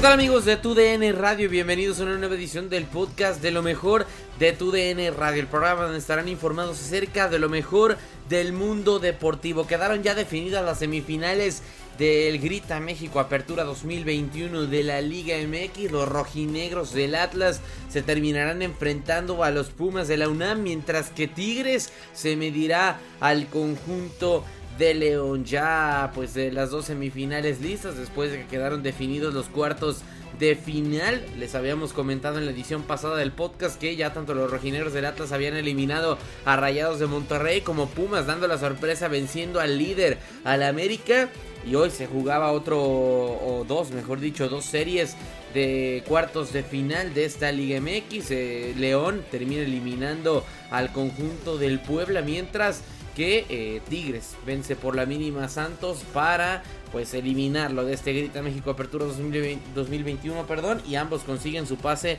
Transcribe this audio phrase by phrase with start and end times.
[0.00, 1.50] ¿Qué tal amigos de TUDN Radio?
[1.50, 4.06] Bienvenidos a una nueva edición del podcast de lo mejor
[4.38, 7.98] de TUDN Radio, el programa donde estarán informados acerca de lo mejor
[8.30, 9.66] del mundo deportivo.
[9.66, 11.62] Quedaron ya definidas las semifinales
[11.98, 15.92] del Grita México Apertura 2021 de la Liga MX.
[15.92, 21.28] Los rojinegros del Atlas se terminarán enfrentando a los Pumas de la UNAM, mientras que
[21.28, 24.46] Tigres se medirá al conjunto
[24.78, 25.44] de León.
[25.44, 30.02] Ya pues de las dos semifinales listas después de que quedaron definidos los cuartos
[30.38, 31.24] de final.
[31.38, 35.04] Les habíamos comentado en la edición pasada del podcast que ya tanto los rojineros del
[35.04, 40.18] Atlas habían eliminado a Rayados de Monterrey como Pumas dando la sorpresa venciendo al líder
[40.44, 41.28] al América.
[41.66, 45.14] Y hoy se jugaba otro o dos, mejor dicho, dos series
[45.52, 48.30] de cuartos de final de esta Liga MX.
[48.30, 52.82] Eh, León termina eliminando al conjunto del Puebla mientras
[53.14, 56.62] que eh, Tigres vence por la mínima Santos para
[56.92, 62.18] pues eliminarlo de este Grita México Apertura 2020 2021, perdón, y ambos consiguen su pase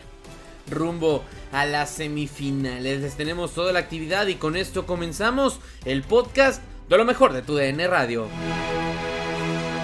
[0.69, 3.01] rumbo a las semifinales.
[3.01, 7.41] Les tenemos toda la actividad y con esto comenzamos el podcast de lo mejor de
[7.41, 8.27] tu DN Radio.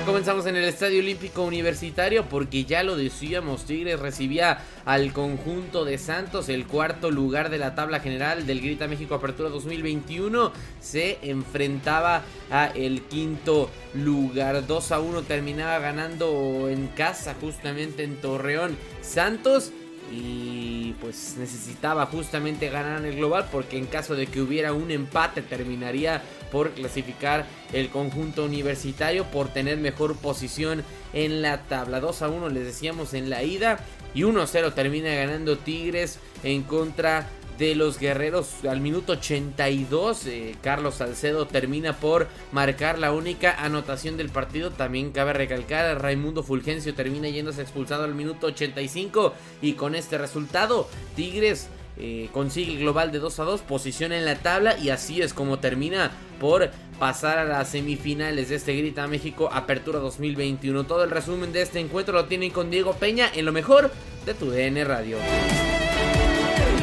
[0.07, 5.97] Comenzamos en el Estadio Olímpico Universitario porque ya lo decíamos, Tigres recibía al conjunto de
[5.97, 12.21] Santos, el cuarto lugar de la tabla general del Grita México Apertura 2021, se enfrentaba
[12.49, 18.77] a el quinto lugar, 2 a 1 terminaba ganando en casa justamente en Torreón.
[19.01, 19.73] Santos
[20.11, 24.89] y pues necesitaba justamente ganar en el global porque en caso de que hubiera un
[24.89, 31.99] empate terminaría por clasificar el conjunto universitario por tener mejor posición en la tabla.
[31.99, 33.79] 2 a 1 les decíamos en la ida
[34.13, 37.27] y 1 a 0 termina ganando Tigres en contra
[37.57, 38.65] de los guerreros.
[38.69, 44.71] Al minuto 82 eh, Carlos Salcedo termina por marcar la única anotación del partido.
[44.71, 50.87] También cabe recalcar Raimundo Fulgencio termina yéndose expulsado al minuto 85 y con este resultado
[51.15, 51.69] Tigres
[51.99, 55.57] eh, consigue global de 2 a 2 posición en la tabla y así es como
[55.57, 56.69] termina por
[56.99, 61.79] pasar a las semifinales de este Grita México Apertura 2021 todo el resumen de este
[61.79, 63.91] encuentro lo tienen con Diego Peña en lo mejor
[64.27, 65.17] de tu DN Radio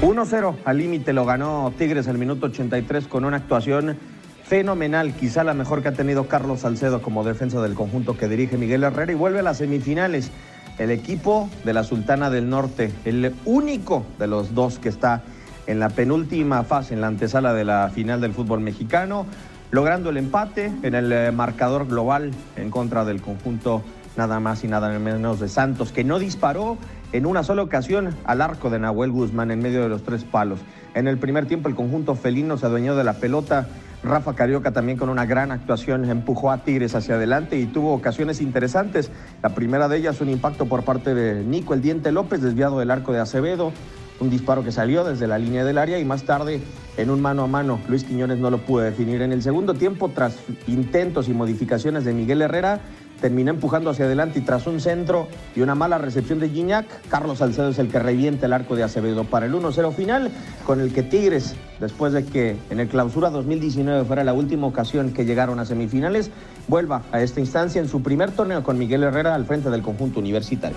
[0.04, 3.96] 1-0 al límite lo ganó Tigres al minuto 83 con una actuación
[4.44, 8.58] fenomenal, quizá la mejor que ha tenido Carlos Salcedo como defensa del conjunto que dirige
[8.58, 10.30] Miguel Herrera y vuelve a las semifinales.
[10.76, 15.22] El equipo de la Sultana del Norte, el único de los dos que está
[15.66, 19.24] en la penúltima fase, en la antesala de la final del fútbol mexicano,
[19.70, 23.82] logrando el empate en el eh, marcador global en contra del conjunto
[24.16, 26.76] nada más y nada menos de Santos, que no disparó
[27.14, 30.58] en una sola ocasión al arco de Nahuel Guzmán en medio de los tres palos.
[30.94, 33.68] En el primer tiempo el conjunto felino se adueñó de la pelota.
[34.02, 38.40] Rafa Carioca también con una gran actuación empujó a Tigres hacia adelante y tuvo ocasiones
[38.40, 39.12] interesantes.
[39.44, 42.90] La primera de ellas un impacto por parte de Nico El Diente López desviado del
[42.90, 43.72] arco de Acevedo
[44.20, 46.60] un disparo que salió desde la línea del área y más tarde
[46.96, 49.22] en un mano a mano Luis Quiñones no lo pudo definir.
[49.22, 50.36] En el segundo tiempo, tras
[50.66, 52.80] intentos y modificaciones de Miguel Herrera,
[53.20, 57.38] terminó empujando hacia adelante y tras un centro y una mala recepción de Gignac, Carlos
[57.38, 60.30] Salcedo es el que revienta el arco de Acevedo para el 1-0 final,
[60.66, 65.12] con el que Tigres, después de que en el clausura 2019 fuera la última ocasión
[65.12, 66.30] que llegaron a semifinales,
[66.68, 70.20] vuelva a esta instancia en su primer torneo con Miguel Herrera al frente del conjunto
[70.20, 70.76] universitario.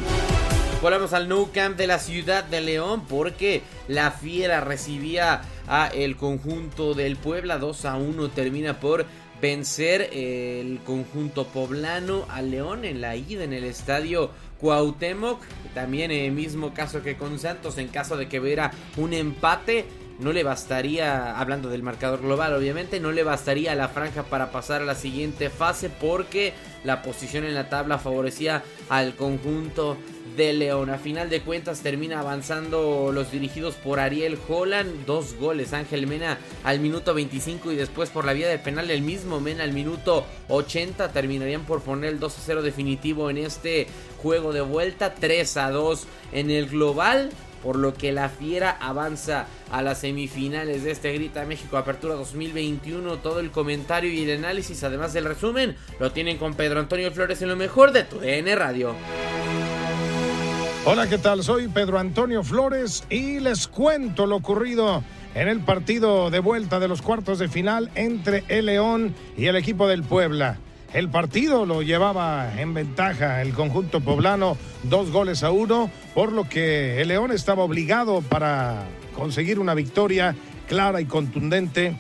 [0.82, 6.16] Volvemos al Nou Camp de la ciudad de León porque la Fiera recibía a el
[6.16, 9.06] conjunto del Puebla 2 a 1 termina por
[9.42, 15.40] vencer el conjunto poblano al León en la ida en el estadio Cuauhtémoc,
[15.74, 19.86] también el mismo caso que con Santos en caso de que hubiera un empate
[20.20, 24.52] no le bastaría, hablando del marcador global obviamente, no le bastaría a la franja para
[24.52, 26.54] pasar a la siguiente fase porque
[26.84, 29.98] la posición en la tabla favorecía al conjunto
[30.36, 30.90] de León.
[30.90, 35.06] A final de cuentas termina avanzando los dirigidos por Ariel Holland.
[35.06, 35.74] Dos goles.
[35.74, 39.64] Ángel Mena al minuto 25 y después por la vía del penal el mismo Mena
[39.64, 41.12] al minuto 80.
[41.12, 43.88] Terminarían por poner el 2 a 0 definitivo en este
[44.22, 45.16] juego de vuelta.
[45.16, 47.32] 3 a 2 en el global
[47.68, 53.18] por lo que la Fiera avanza a las semifinales de este Grita México Apertura 2021.
[53.18, 57.42] Todo el comentario y el análisis, además del resumen, lo tienen con Pedro Antonio Flores
[57.42, 58.96] en lo mejor de tu DN Radio.
[60.86, 61.44] Hola, ¿qué tal?
[61.44, 65.04] Soy Pedro Antonio Flores y les cuento lo ocurrido
[65.36, 69.58] en el partido de vuelta de los cuartos de final entre el León y el
[69.58, 70.58] equipo del Puebla.
[70.94, 76.48] El partido lo llevaba en ventaja el conjunto poblano, dos goles a uno, por lo
[76.48, 80.36] que el León estaba obligado para conseguir una victoria
[80.68, 81.98] clara y contundente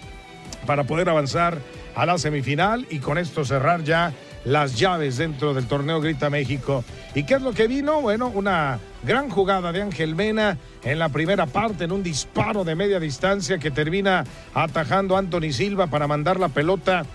[0.66, 1.60] para poder avanzar
[1.95, 4.13] a la semifinal y con esto cerrar ya
[4.45, 6.83] las llaves dentro del torneo Grita México.
[7.13, 8.01] ¿Y qué es lo que vino?
[8.01, 12.75] Bueno, una gran jugada de Ángel Mena en la primera parte, en un disparo de
[12.75, 14.24] media distancia que termina
[14.54, 17.06] atajando a Anthony Silva para mandar la pelota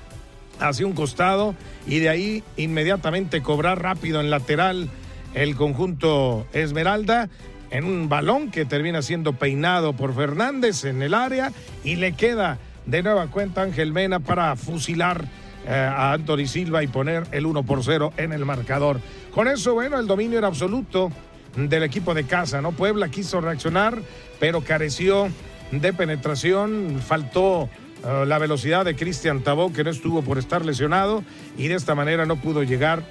[0.63, 1.55] hacia un costado
[1.87, 4.89] y de ahí inmediatamente cobrar rápido en lateral
[5.35, 7.29] el conjunto Esmeralda
[7.71, 11.53] en un balón que termina siendo peinado por Fernández en el área
[11.85, 15.25] y le queda de nueva cuenta Ángel Mena para fusilar
[15.67, 19.01] eh, a Anthony Silva y poner el 1 por 0 en el marcador.
[19.33, 21.11] Con eso, bueno, el dominio era absoluto
[21.57, 22.73] del equipo de casa, ¿no?
[22.73, 23.99] Puebla quiso reaccionar,
[24.41, 25.29] pero careció
[25.71, 27.69] de penetración, faltó
[28.05, 31.23] eh, la velocidad de Cristian Tabó, que no estuvo por estar lesionado,
[31.57, 33.03] y de esta manera no pudo llegar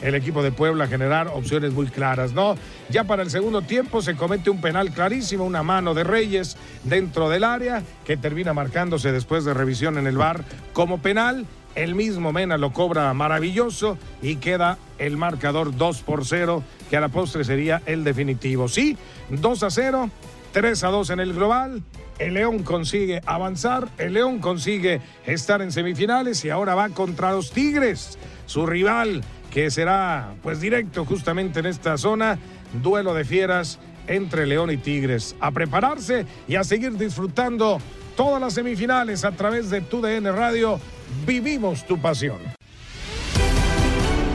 [0.00, 2.54] el equipo de Puebla a generar opciones muy claras, ¿no?
[2.88, 7.28] Ya para el segundo tiempo se comete un penal clarísimo, una mano de Reyes dentro
[7.28, 12.32] del área, que termina marcándose después de revisión en el bar como penal el mismo
[12.32, 17.44] Mena lo cobra maravilloso y queda el marcador 2 por 0, que a la postre
[17.44, 18.68] sería el definitivo.
[18.68, 18.96] Sí,
[19.30, 20.10] 2 a 0,
[20.52, 21.82] 3 a 2 en el global.
[22.18, 27.52] El León consigue avanzar, el León consigue estar en semifinales y ahora va contra los
[27.52, 32.38] Tigres, su rival que será pues directo justamente en esta zona,
[32.82, 33.78] duelo de fieras
[34.08, 35.36] entre León y Tigres.
[35.40, 37.78] A prepararse y a seguir disfrutando
[38.16, 40.80] todas las semifinales a través de TUDN Radio
[41.26, 42.57] Vivimos tu pasión.